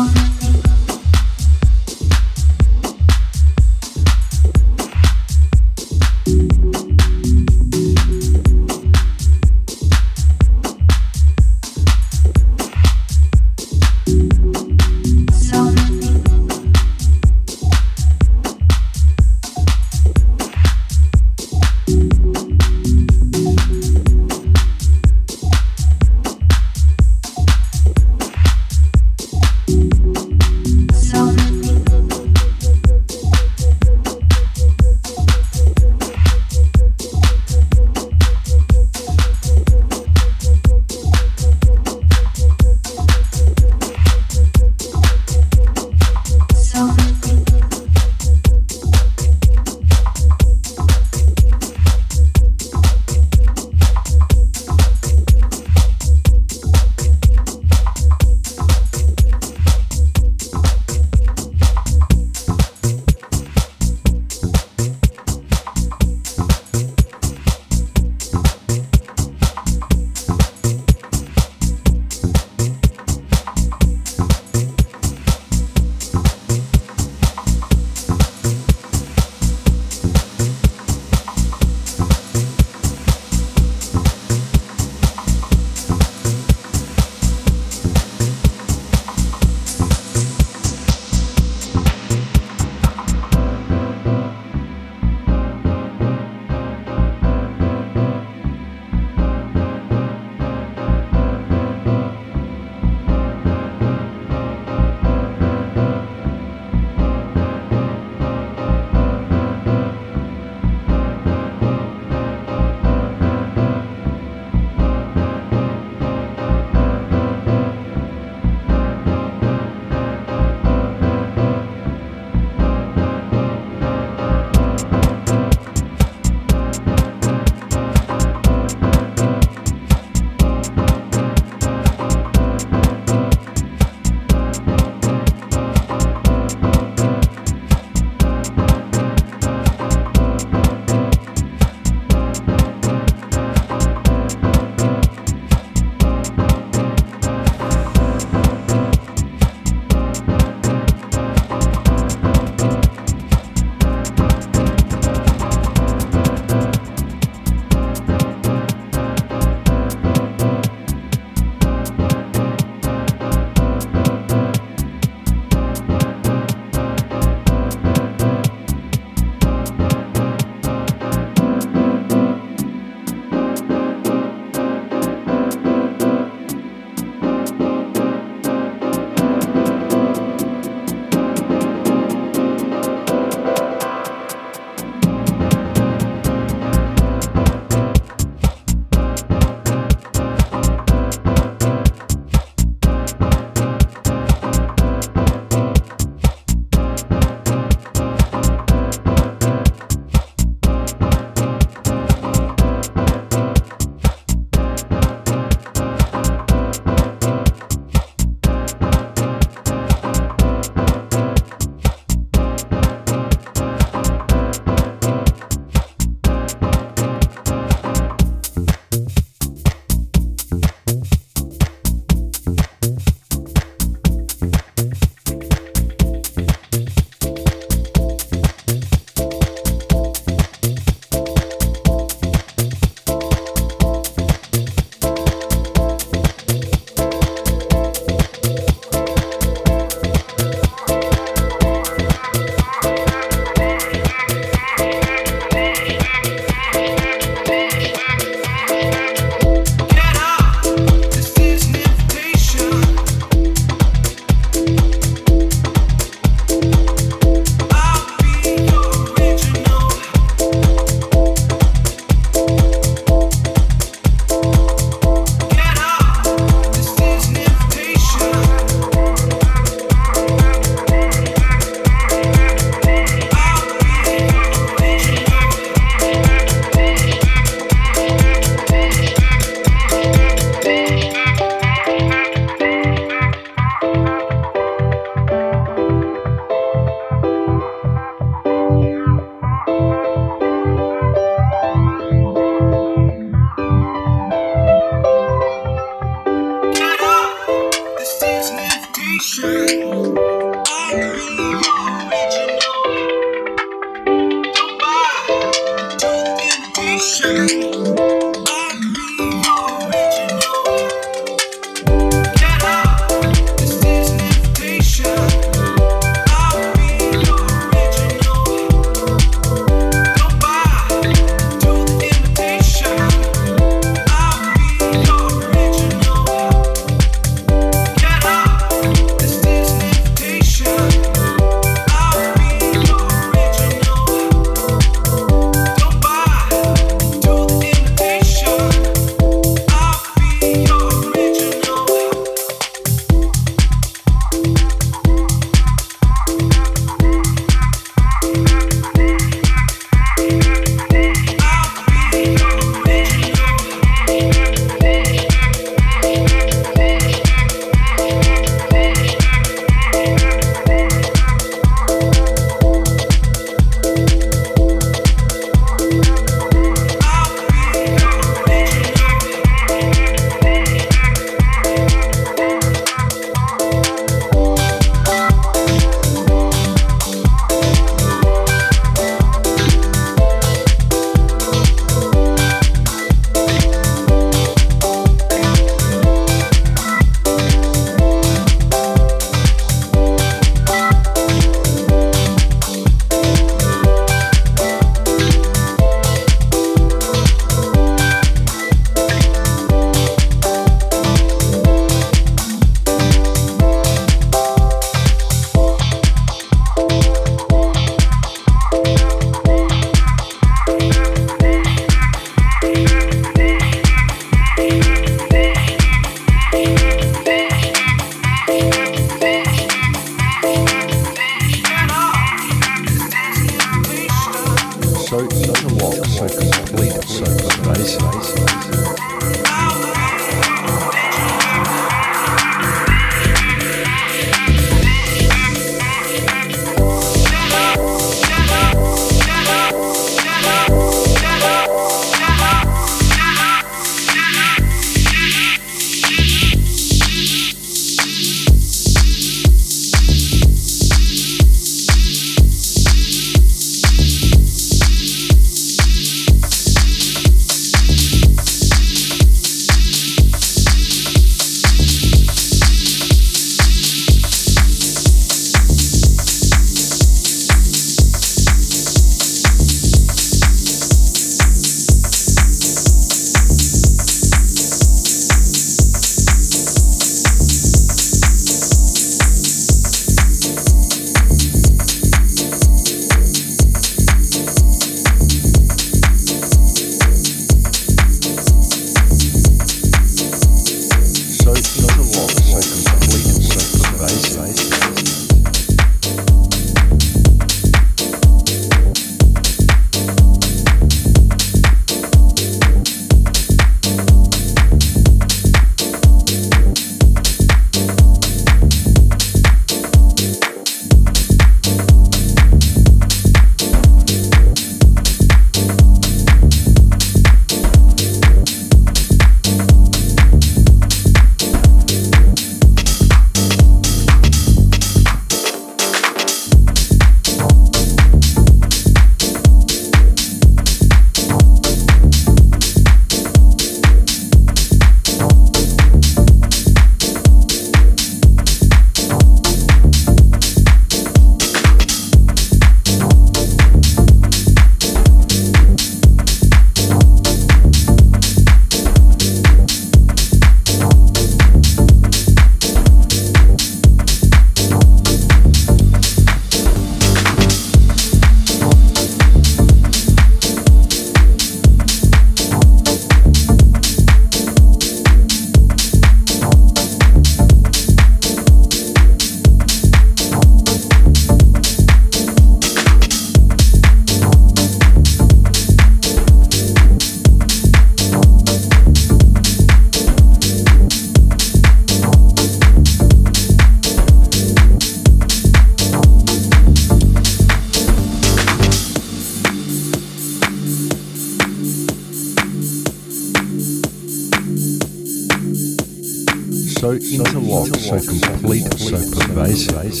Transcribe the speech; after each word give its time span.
So 596.80 596.92
interlocked, 596.92 597.76
so 597.76 597.98
complete, 598.00 598.64
so 598.78 598.96
pervasive. 599.20 600.00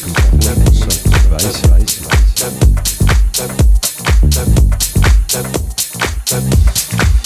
Thank 0.00 0.18
you. 7.02 7.17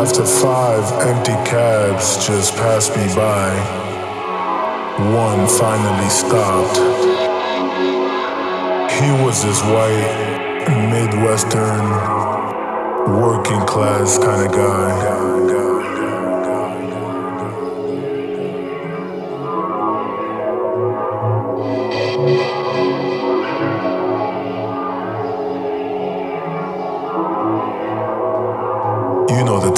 After 0.00 0.24
five 0.24 0.82
empty 1.06 1.34
cabs 1.44 2.26
just 2.26 2.56
passed 2.56 2.96
me 2.96 3.04
by, 3.14 3.50
one 5.12 5.46
finally 5.46 6.08
stopped. 6.08 6.78
He 8.94 9.10
was 9.22 9.44
this 9.44 9.60
white, 9.62 10.70
Midwestern, 10.88 11.84
working 13.20 13.60
class 13.66 14.16
kind 14.16 14.46
of 14.46 14.52
guy. 14.52 15.59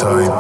time. 0.03 0.32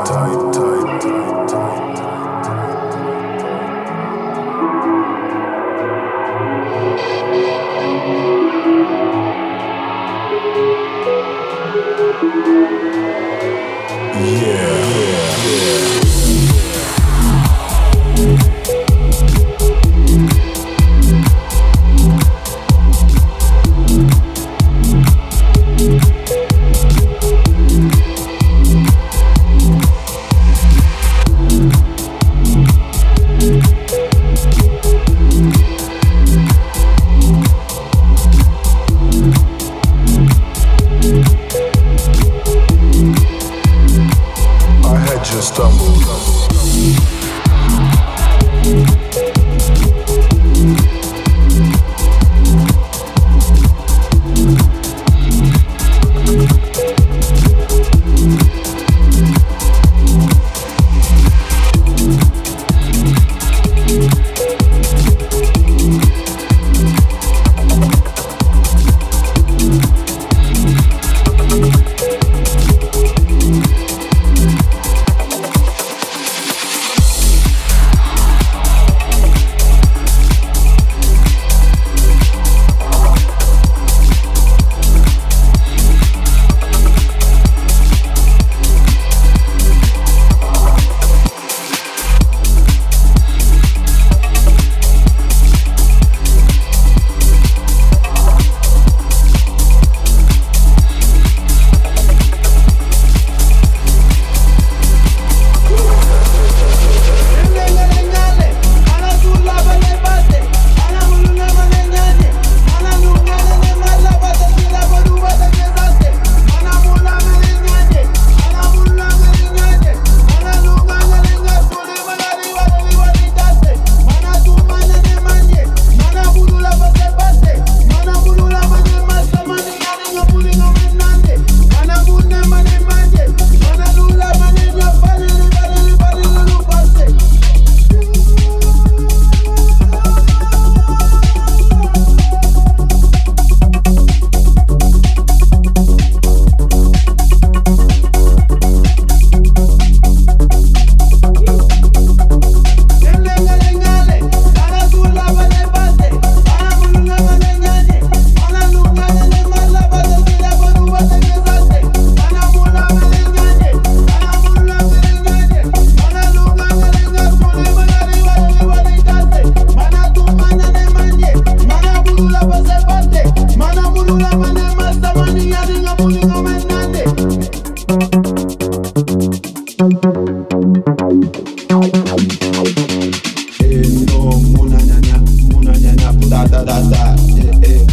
da 186.49 186.63
da 186.65 186.81
da, 186.81 187.15
eh 187.37 187.59
eh, 187.63 187.85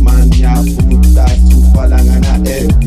mania 0.00 0.54
puta, 0.88 1.26
super 1.48 1.88
langana, 1.88 2.38
eh. 2.44 2.79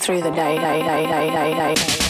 Through 0.00 0.22
the 0.22 0.30
day. 0.32 0.58
day, 0.58 0.82
day, 0.82 1.06
day, 1.06 1.30
day, 1.30 1.74
day. 1.74 2.05